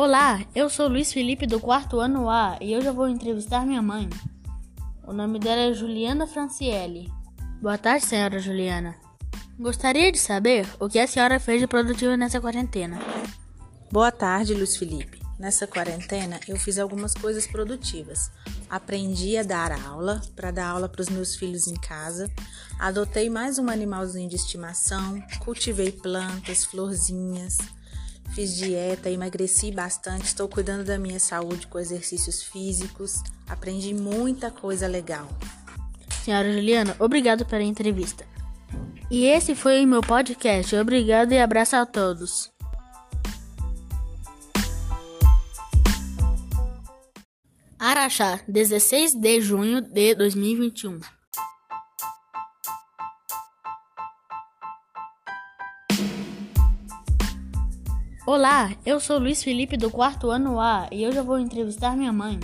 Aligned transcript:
Olá, 0.00 0.46
eu 0.54 0.70
sou 0.70 0.86
Luiz 0.86 1.12
Felipe 1.12 1.44
do 1.44 1.58
quarto 1.58 1.98
ano 1.98 2.30
A 2.30 2.56
e 2.60 2.76
hoje 2.76 2.86
eu 2.86 2.94
vou 2.94 3.08
entrevistar 3.08 3.66
minha 3.66 3.82
mãe. 3.82 4.08
O 5.04 5.12
nome 5.12 5.40
dela 5.40 5.60
é 5.62 5.72
Juliana 5.74 6.24
Franciele. 6.24 7.12
Boa 7.60 7.76
tarde, 7.76 8.06
senhora 8.06 8.38
Juliana. 8.38 8.94
Gostaria 9.58 10.12
de 10.12 10.18
saber 10.20 10.68
o 10.78 10.88
que 10.88 11.00
a 11.00 11.06
senhora 11.08 11.40
fez 11.40 11.60
de 11.60 11.66
produtivo 11.66 12.14
nessa 12.14 12.40
quarentena. 12.40 13.00
Boa 13.90 14.12
tarde, 14.12 14.54
Luiz 14.54 14.76
Felipe. 14.76 15.20
Nessa 15.36 15.66
quarentena 15.66 16.38
eu 16.46 16.56
fiz 16.56 16.78
algumas 16.78 17.12
coisas 17.12 17.48
produtivas. 17.48 18.30
Aprendi 18.70 19.36
a 19.36 19.42
dar 19.42 19.72
aula, 19.84 20.22
para 20.36 20.52
dar 20.52 20.68
aula 20.68 20.88
para 20.88 21.02
os 21.02 21.08
meus 21.08 21.34
filhos 21.34 21.66
em 21.66 21.74
casa. 21.74 22.30
Adotei 22.78 23.28
mais 23.28 23.58
um 23.58 23.68
animalzinho 23.68 24.28
de 24.28 24.36
estimação, 24.36 25.20
cultivei 25.40 25.90
plantas, 25.90 26.64
florzinhas 26.64 27.58
Fiz 28.34 28.56
dieta, 28.56 29.10
emagreci 29.10 29.70
bastante, 29.72 30.26
estou 30.26 30.48
cuidando 30.48 30.84
da 30.84 30.98
minha 30.98 31.18
saúde 31.18 31.66
com 31.66 31.78
exercícios 31.78 32.42
físicos, 32.42 33.22
aprendi 33.48 33.92
muita 33.94 34.50
coisa 34.50 34.86
legal. 34.86 35.28
Senhora 36.24 36.52
Juliana, 36.52 36.94
obrigado 36.98 37.44
pela 37.46 37.62
entrevista. 37.62 38.26
E 39.10 39.24
esse 39.24 39.54
foi 39.54 39.82
o 39.82 39.88
meu 39.88 40.02
podcast. 40.02 40.76
Obrigado 40.76 41.32
e 41.32 41.38
abraço 41.38 41.76
a 41.76 41.86
todos. 41.86 42.52
Araxá, 47.78 48.40
16 48.46 49.14
de 49.14 49.40
junho 49.40 49.80
de 49.80 50.14
2021. 50.14 51.00
Olá, 58.30 58.76
eu 58.84 59.00
sou 59.00 59.18
Luiz 59.18 59.42
Felipe 59.42 59.74
do 59.74 59.90
quarto 59.90 60.28
ano 60.28 60.60
A 60.60 60.86
e 60.92 61.08
hoje 61.08 61.16
eu 61.16 61.24
vou 61.24 61.38
entrevistar 61.38 61.96
minha 61.96 62.12
mãe. 62.12 62.38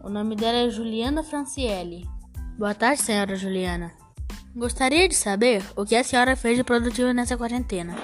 O 0.00 0.08
nome 0.08 0.36
dela 0.36 0.58
é 0.58 0.70
Juliana 0.70 1.24
Franciele. 1.24 2.08
Boa 2.56 2.76
tarde, 2.76 3.02
senhora 3.02 3.34
Juliana. 3.34 3.92
Gostaria 4.54 5.08
de 5.08 5.16
saber 5.16 5.64
o 5.74 5.84
que 5.84 5.96
a 5.96 6.04
senhora 6.04 6.36
fez 6.36 6.56
de 6.56 6.62
produtivo 6.62 7.12
nessa 7.12 7.36
quarentena. 7.36 7.96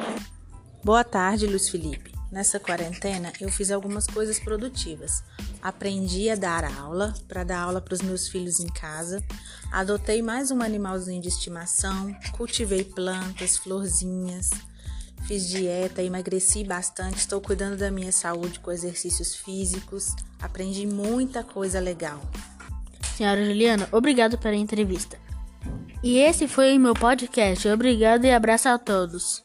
Boa 0.83 1.05
tarde, 1.05 1.47
Luiz 1.47 1.69
Felipe. 1.69 2.13
Nessa 2.33 2.59
quarentena 2.59 3.33
eu 3.41 3.49
fiz 3.51 3.71
algumas 3.71 4.09
coisas 4.09 4.41
produtivas. 4.41 5.23
Aprendi 5.63 6.29
a 6.29 6.35
dar 6.35 6.65
aula, 6.77 7.15
para 7.29 7.45
dar 7.45 7.61
aula 7.61 7.81
para 7.81 7.95
os 7.95 8.03
meus 8.03 8.27
filhos 8.27 8.59
em 8.59 8.67
casa. 8.67 9.23
Adotei 9.71 10.23
mais 10.23 10.51
um 10.51 10.61
animalzinho 10.61 11.23
de 11.23 11.29
estimação, 11.29 12.13
cultivei 12.37 12.83
plantas, 12.83 13.57
florzinhas. 13.57 14.51
Fiz 15.27 15.49
dieta, 15.49 16.03
emagreci 16.03 16.65
bastante, 16.65 17.19
estou 17.19 17.41
cuidando 17.41 17.77
da 17.77 17.91
minha 17.91 18.11
saúde 18.11 18.59
com 18.61 18.73
exercícios 18.73 19.37
físicos, 19.37 20.15
aprendi 20.41 20.87
muita 20.87 21.45
coisa 21.45 21.79
legal. 21.79 22.21
Senhora 23.17 23.45
Juliana, 23.45 23.89
obrigado 23.93 24.39
pela 24.39 24.57
entrevista. 24.57 25.19
E 26.03 26.19
esse 26.19 26.49
foi 26.49 26.77
o 26.77 26.81
meu 26.81 26.95
podcast. 26.95 27.69
Obrigado 27.69 28.25
e 28.25 28.33
abraço 28.33 28.69
a 28.69 28.79
todos. 28.79 29.45